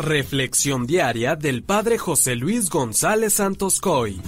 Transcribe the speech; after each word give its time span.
Reflexión 0.00 0.86
diaria 0.86 1.36
del 1.36 1.62
Padre 1.62 1.98
José 1.98 2.34
Luis 2.34 2.70
González 2.70 3.34
Santos 3.34 3.82
Coy. 3.82 4.18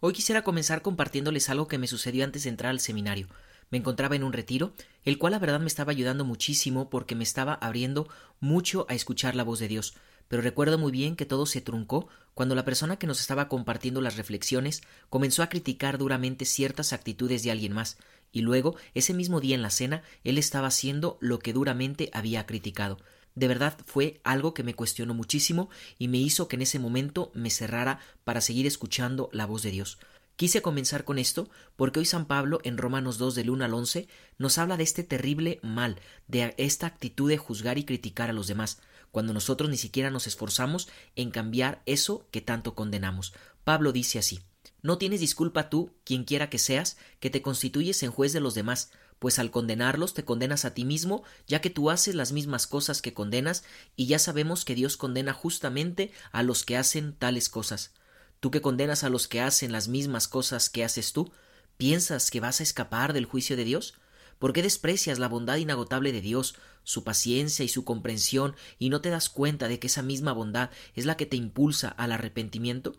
Hoy 0.00 0.14
quisiera 0.14 0.42
comenzar 0.42 0.80
compartiéndoles 0.80 1.50
algo 1.50 1.68
que 1.68 1.76
me 1.76 1.86
sucedió 1.86 2.24
antes 2.24 2.44
de 2.44 2.48
entrar 2.48 2.70
al 2.70 2.80
seminario. 2.80 3.26
Me 3.70 3.76
encontraba 3.76 4.16
en 4.16 4.24
un 4.24 4.32
retiro, 4.32 4.72
el 5.04 5.18
cual 5.18 5.32
la 5.32 5.38
verdad 5.38 5.60
me 5.60 5.66
estaba 5.66 5.92
ayudando 5.92 6.24
muchísimo 6.24 6.88
porque 6.88 7.14
me 7.14 7.22
estaba 7.22 7.52
abriendo 7.52 8.08
mucho 8.40 8.86
a 8.88 8.94
escuchar 8.94 9.34
la 9.36 9.44
voz 9.44 9.58
de 9.58 9.68
Dios. 9.68 9.92
Pero 10.28 10.40
recuerdo 10.40 10.78
muy 10.78 10.90
bien 10.90 11.14
que 11.14 11.26
todo 11.26 11.44
se 11.44 11.60
truncó 11.60 12.08
cuando 12.32 12.54
la 12.54 12.64
persona 12.64 12.98
que 12.98 13.06
nos 13.06 13.20
estaba 13.20 13.48
compartiendo 13.48 14.00
las 14.00 14.16
reflexiones 14.16 14.80
comenzó 15.10 15.42
a 15.42 15.50
criticar 15.50 15.98
duramente 15.98 16.46
ciertas 16.46 16.94
actitudes 16.94 17.42
de 17.42 17.50
alguien 17.50 17.74
más, 17.74 17.98
y 18.32 18.40
luego, 18.40 18.74
ese 18.94 19.12
mismo 19.12 19.40
día 19.40 19.54
en 19.54 19.62
la 19.62 19.70
cena, 19.70 20.02
él 20.24 20.38
estaba 20.38 20.68
haciendo 20.68 21.18
lo 21.20 21.40
que 21.40 21.52
duramente 21.52 22.08
había 22.14 22.46
criticado. 22.46 22.96
De 23.38 23.46
verdad 23.46 23.78
fue 23.86 24.20
algo 24.24 24.52
que 24.52 24.64
me 24.64 24.74
cuestionó 24.74 25.14
muchísimo 25.14 25.70
y 25.96 26.08
me 26.08 26.18
hizo 26.18 26.48
que 26.48 26.56
en 26.56 26.62
ese 26.62 26.80
momento 26.80 27.30
me 27.34 27.50
cerrara 27.50 28.00
para 28.24 28.40
seguir 28.40 28.66
escuchando 28.66 29.30
la 29.32 29.46
voz 29.46 29.62
de 29.62 29.70
Dios. 29.70 30.00
Quise 30.34 30.60
comenzar 30.60 31.04
con 31.04 31.20
esto 31.20 31.48
porque 31.76 32.00
hoy 32.00 32.04
San 32.04 32.26
Pablo 32.26 32.58
en 32.64 32.78
Romanos 32.78 33.16
2 33.16 33.36
del 33.36 33.50
1 33.50 33.64
al 33.64 33.74
11 33.74 34.08
nos 34.38 34.58
habla 34.58 34.76
de 34.76 34.82
este 34.82 35.04
terrible 35.04 35.60
mal, 35.62 36.00
de 36.26 36.52
esta 36.58 36.88
actitud 36.88 37.28
de 37.28 37.38
juzgar 37.38 37.78
y 37.78 37.84
criticar 37.84 38.28
a 38.28 38.32
los 38.32 38.48
demás, 38.48 38.80
cuando 39.12 39.32
nosotros 39.32 39.70
ni 39.70 39.76
siquiera 39.76 40.10
nos 40.10 40.26
esforzamos 40.26 40.88
en 41.14 41.30
cambiar 41.30 41.80
eso 41.86 42.26
que 42.32 42.40
tanto 42.40 42.74
condenamos. 42.74 43.34
Pablo 43.62 43.92
dice 43.92 44.18
así 44.18 44.40
No 44.82 44.98
tienes 44.98 45.20
disculpa 45.20 45.70
tú, 45.70 45.92
quien 46.02 46.24
quiera 46.24 46.50
que 46.50 46.58
seas, 46.58 46.96
que 47.20 47.30
te 47.30 47.40
constituyes 47.40 48.02
en 48.02 48.10
juez 48.10 48.32
de 48.32 48.40
los 48.40 48.54
demás, 48.54 48.90
pues 49.18 49.38
al 49.38 49.50
condenarlos 49.50 50.14
te 50.14 50.24
condenas 50.24 50.64
a 50.64 50.74
ti 50.74 50.84
mismo, 50.84 51.24
ya 51.46 51.60
que 51.60 51.70
tú 51.70 51.90
haces 51.90 52.14
las 52.14 52.32
mismas 52.32 52.66
cosas 52.66 53.02
que 53.02 53.14
condenas, 53.14 53.64
y 53.96 54.06
ya 54.06 54.18
sabemos 54.18 54.64
que 54.64 54.74
Dios 54.74 54.96
condena 54.96 55.32
justamente 55.32 56.12
a 56.32 56.42
los 56.42 56.64
que 56.64 56.76
hacen 56.76 57.14
tales 57.14 57.48
cosas. 57.48 57.92
Tú 58.40 58.50
que 58.50 58.60
condenas 58.60 59.04
a 59.04 59.08
los 59.08 59.26
que 59.26 59.40
hacen 59.40 59.72
las 59.72 59.88
mismas 59.88 60.28
cosas 60.28 60.70
que 60.70 60.84
haces 60.84 61.12
tú, 61.12 61.32
¿piensas 61.76 62.30
que 62.30 62.40
vas 62.40 62.60
a 62.60 62.62
escapar 62.62 63.12
del 63.12 63.24
juicio 63.24 63.56
de 63.56 63.64
Dios? 63.64 63.94
¿Por 64.38 64.52
qué 64.52 64.62
desprecias 64.62 65.18
la 65.18 65.28
bondad 65.28 65.56
inagotable 65.56 66.12
de 66.12 66.20
Dios, 66.20 66.54
su 66.84 67.02
paciencia 67.02 67.64
y 67.64 67.68
su 67.68 67.84
comprensión, 67.84 68.54
y 68.78 68.90
no 68.90 69.00
te 69.00 69.10
das 69.10 69.28
cuenta 69.28 69.66
de 69.66 69.80
que 69.80 69.88
esa 69.88 70.02
misma 70.02 70.32
bondad 70.32 70.70
es 70.94 71.06
la 71.06 71.16
que 71.16 71.26
te 71.26 71.36
impulsa 71.36 71.88
al 71.88 72.12
arrepentimiento? 72.12 72.96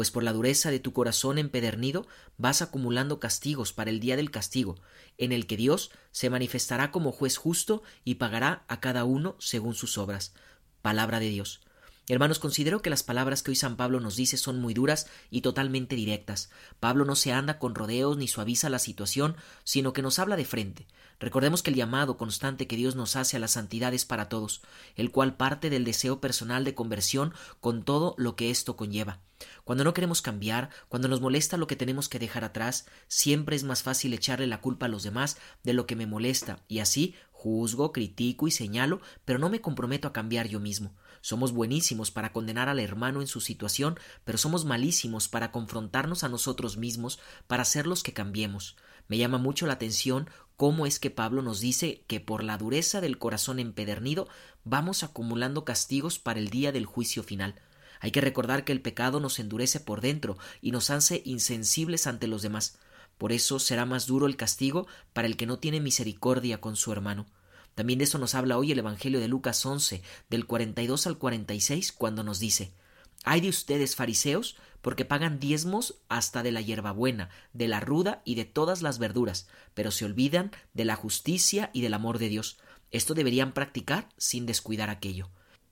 Pues 0.00 0.10
por 0.10 0.22
la 0.22 0.32
dureza 0.32 0.70
de 0.70 0.80
tu 0.80 0.94
corazón 0.94 1.36
empedernido 1.36 2.06
vas 2.38 2.62
acumulando 2.62 3.20
castigos 3.20 3.74
para 3.74 3.90
el 3.90 4.00
día 4.00 4.16
del 4.16 4.30
castigo, 4.30 4.76
en 5.18 5.30
el 5.30 5.46
que 5.46 5.58
Dios 5.58 5.90
se 6.10 6.30
manifestará 6.30 6.90
como 6.90 7.12
juez 7.12 7.36
justo 7.36 7.82
y 8.02 8.14
pagará 8.14 8.64
a 8.66 8.80
cada 8.80 9.04
uno 9.04 9.36
según 9.40 9.74
sus 9.74 9.98
obras. 9.98 10.32
Palabra 10.80 11.20
de 11.20 11.28
Dios. 11.28 11.60
Hermanos, 12.08 12.40
considero 12.40 12.82
que 12.82 12.90
las 12.90 13.02
palabras 13.02 13.42
que 13.42 13.52
hoy 13.52 13.56
San 13.56 13.76
Pablo 13.76 14.00
nos 14.00 14.16
dice 14.16 14.36
son 14.36 14.60
muy 14.60 14.74
duras 14.74 15.06
y 15.30 15.42
totalmente 15.42 15.94
directas. 15.94 16.50
Pablo 16.80 17.04
no 17.04 17.14
se 17.14 17.32
anda 17.32 17.58
con 17.58 17.74
rodeos 17.74 18.16
ni 18.16 18.26
suaviza 18.26 18.68
la 18.68 18.80
situación, 18.80 19.36
sino 19.62 19.92
que 19.92 20.02
nos 20.02 20.18
habla 20.18 20.36
de 20.36 20.44
frente. 20.44 20.88
Recordemos 21.20 21.62
que 21.62 21.70
el 21.70 21.76
llamado 21.76 22.16
constante 22.16 22.66
que 22.66 22.76
Dios 22.76 22.96
nos 22.96 23.14
hace 23.14 23.36
a 23.36 23.40
la 23.40 23.46
santidad 23.46 23.92
es 23.92 24.06
para 24.06 24.28
todos, 24.28 24.62
el 24.96 25.10
cual 25.10 25.36
parte 25.36 25.68
del 25.68 25.84
deseo 25.84 26.20
personal 26.20 26.64
de 26.64 26.74
conversión 26.74 27.34
con 27.60 27.84
todo 27.84 28.14
lo 28.16 28.36
que 28.36 28.50
esto 28.50 28.74
conlleva. 28.74 29.20
Cuando 29.64 29.84
no 29.84 29.94
queremos 29.94 30.22
cambiar, 30.22 30.70
cuando 30.88 31.08
nos 31.08 31.20
molesta 31.20 31.56
lo 31.56 31.66
que 31.66 31.76
tenemos 31.76 32.08
que 32.08 32.18
dejar 32.18 32.44
atrás, 32.44 32.86
siempre 33.08 33.56
es 33.56 33.64
más 33.64 33.82
fácil 33.82 34.12
echarle 34.14 34.46
la 34.46 34.60
culpa 34.60 34.86
a 34.86 34.88
los 34.88 35.02
demás 35.02 35.36
de 35.62 35.74
lo 35.74 35.86
que 35.86 35.96
me 35.96 36.06
molesta, 36.06 36.60
y 36.68 36.80
así 36.80 37.14
juzgo, 37.40 37.90
critico 37.90 38.46
y 38.48 38.50
señalo, 38.50 39.00
pero 39.24 39.38
no 39.38 39.48
me 39.48 39.62
comprometo 39.62 40.06
a 40.06 40.12
cambiar 40.12 40.46
yo 40.46 40.60
mismo. 40.60 40.94
Somos 41.22 41.52
buenísimos 41.52 42.10
para 42.10 42.32
condenar 42.32 42.68
al 42.68 42.78
hermano 42.78 43.22
en 43.22 43.26
su 43.26 43.40
situación, 43.40 43.98
pero 44.24 44.36
somos 44.36 44.66
malísimos 44.66 45.28
para 45.28 45.50
confrontarnos 45.50 46.22
a 46.22 46.28
nosotros 46.28 46.76
mismos, 46.76 47.18
para 47.46 47.62
hacer 47.62 47.86
los 47.86 48.02
que 48.02 48.12
cambiemos. 48.12 48.76
Me 49.08 49.16
llama 49.16 49.38
mucho 49.38 49.66
la 49.66 49.72
atención 49.72 50.28
cómo 50.56 50.84
es 50.84 51.00
que 51.00 51.10
Pablo 51.10 51.40
nos 51.40 51.60
dice 51.60 52.04
que 52.06 52.20
por 52.20 52.44
la 52.44 52.58
dureza 52.58 53.00
del 53.00 53.16
corazón 53.16 53.58
empedernido 53.58 54.28
vamos 54.64 55.02
acumulando 55.02 55.64
castigos 55.64 56.18
para 56.18 56.38
el 56.38 56.50
día 56.50 56.72
del 56.72 56.84
juicio 56.84 57.22
final. 57.22 57.54
Hay 58.00 58.10
que 58.10 58.20
recordar 58.20 58.64
que 58.64 58.72
el 58.72 58.82
pecado 58.82 59.18
nos 59.18 59.38
endurece 59.38 59.80
por 59.80 60.02
dentro 60.02 60.36
y 60.60 60.72
nos 60.72 60.90
hace 60.90 61.22
insensibles 61.24 62.06
ante 62.06 62.26
los 62.26 62.42
demás. 62.42 62.78
Por 63.20 63.32
eso 63.32 63.58
será 63.58 63.84
más 63.84 64.06
duro 64.06 64.24
el 64.24 64.38
castigo 64.38 64.86
para 65.12 65.28
el 65.28 65.36
que 65.36 65.44
no 65.44 65.58
tiene 65.58 65.78
misericordia 65.78 66.58
con 66.58 66.74
su 66.74 66.90
hermano. 66.90 67.26
También 67.74 67.98
de 67.98 68.06
eso 68.06 68.16
nos 68.16 68.34
habla 68.34 68.56
hoy 68.56 68.72
el 68.72 68.78
Evangelio 68.78 69.20
de 69.20 69.28
Lucas 69.28 69.66
11, 69.66 70.00
del 70.30 70.46
42 70.46 71.06
al 71.06 71.18
46, 71.18 71.92
cuando 71.92 72.24
nos 72.24 72.38
dice 72.38 72.72
Hay 73.24 73.42
de 73.42 73.50
ustedes, 73.50 73.94
fariseos, 73.94 74.56
porque 74.80 75.04
pagan 75.04 75.38
diezmos 75.38 75.96
hasta 76.08 76.42
de 76.42 76.50
la 76.50 76.62
hierbabuena, 76.62 77.28
de 77.52 77.68
la 77.68 77.80
ruda 77.80 78.22
y 78.24 78.36
de 78.36 78.46
todas 78.46 78.80
las 78.80 78.98
verduras, 78.98 79.48
pero 79.74 79.90
se 79.90 80.06
olvidan 80.06 80.50
de 80.72 80.86
la 80.86 80.96
justicia 80.96 81.68
y 81.74 81.82
del 81.82 81.92
amor 81.92 82.20
de 82.20 82.30
Dios. 82.30 82.56
Esto 82.90 83.12
deberían 83.12 83.52
practicar 83.52 84.08
sin 84.16 84.46
descuidar 84.46 84.88
aquello. 84.88 85.28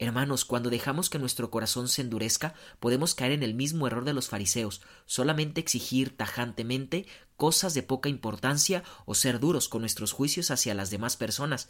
Hermanos, 0.00 0.46
cuando 0.46 0.70
dejamos 0.70 1.10
que 1.10 1.18
nuestro 1.18 1.50
corazón 1.50 1.86
se 1.86 2.00
endurezca, 2.00 2.54
podemos 2.80 3.14
caer 3.14 3.32
en 3.32 3.42
el 3.42 3.52
mismo 3.52 3.86
error 3.86 4.06
de 4.06 4.14
los 4.14 4.28
fariseos, 4.28 4.80
solamente 5.04 5.60
exigir 5.60 6.16
tajantemente 6.16 7.06
cosas 7.36 7.74
de 7.74 7.82
poca 7.82 8.08
importancia 8.08 8.82
o 9.04 9.14
ser 9.14 9.40
duros 9.40 9.68
con 9.68 9.82
nuestros 9.82 10.12
juicios 10.12 10.50
hacia 10.50 10.74
las 10.74 10.90
demás 10.90 11.16
personas 11.18 11.68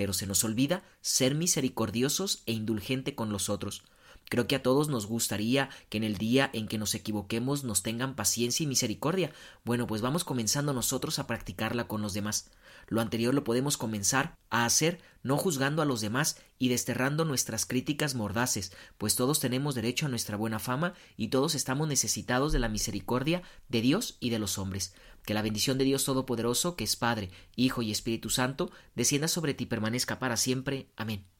pero 0.00 0.14
se 0.14 0.26
nos 0.26 0.44
olvida 0.44 0.82
ser 1.02 1.34
misericordiosos 1.34 2.42
e 2.46 2.52
indulgente 2.52 3.14
con 3.14 3.30
los 3.32 3.50
otros. 3.50 3.82
Creo 4.30 4.46
que 4.46 4.54
a 4.54 4.62
todos 4.62 4.88
nos 4.88 5.06
gustaría 5.06 5.70
que 5.88 5.98
en 5.98 6.04
el 6.04 6.16
día 6.16 6.50
en 6.52 6.68
que 6.68 6.78
nos 6.78 6.94
equivoquemos 6.94 7.64
nos 7.64 7.82
tengan 7.82 8.14
paciencia 8.14 8.62
y 8.62 8.68
misericordia. 8.68 9.32
Bueno, 9.64 9.88
pues 9.88 10.02
vamos 10.02 10.22
comenzando 10.22 10.72
nosotros 10.72 11.18
a 11.18 11.26
practicarla 11.26 11.88
con 11.88 12.00
los 12.00 12.14
demás. 12.14 12.48
Lo 12.86 13.00
anterior 13.00 13.34
lo 13.34 13.42
podemos 13.42 13.76
comenzar 13.76 14.38
a 14.48 14.64
hacer 14.64 15.00
no 15.24 15.36
juzgando 15.36 15.82
a 15.82 15.84
los 15.84 16.00
demás 16.00 16.38
y 16.60 16.68
desterrando 16.68 17.24
nuestras 17.24 17.66
críticas 17.66 18.14
mordaces, 18.14 18.72
pues 18.98 19.16
todos 19.16 19.40
tenemos 19.40 19.74
derecho 19.74 20.06
a 20.06 20.08
nuestra 20.08 20.36
buena 20.36 20.60
fama 20.60 20.94
y 21.16 21.28
todos 21.28 21.56
estamos 21.56 21.88
necesitados 21.88 22.52
de 22.52 22.60
la 22.60 22.68
misericordia 22.68 23.42
de 23.68 23.80
Dios 23.80 24.16
y 24.20 24.30
de 24.30 24.38
los 24.38 24.58
hombres. 24.58 24.94
Que 25.24 25.34
la 25.34 25.42
bendición 25.42 25.76
de 25.76 25.84
Dios 25.84 26.04
Todopoderoso, 26.04 26.76
que 26.76 26.84
es 26.84 26.94
Padre, 26.94 27.30
Hijo 27.56 27.82
y 27.82 27.90
Espíritu 27.90 28.30
Santo, 28.30 28.70
descienda 28.94 29.26
sobre 29.26 29.54
ti 29.54 29.64
y 29.64 29.66
permanezca 29.66 30.20
para 30.20 30.36
siempre. 30.36 30.88
Amén. 30.96 31.30